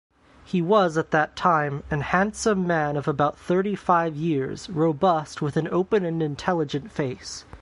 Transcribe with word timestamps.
He 0.43 0.63
was, 0.63 0.97
at 0.97 1.11
that 1.11 1.35
time, 1.35 1.83
an 1.91 2.01
handsome 2.01 2.65
man 2.65 2.97
of 2.97 3.07
about 3.07 3.37
thirty-five 3.37 4.15
years, 4.15 4.67
robust, 4.67 5.43
with 5.43 5.57
an 5.57 5.67
open 5.67 6.05
and 6.05 6.23
intelligent 6.23 6.91
face. 6.91 7.45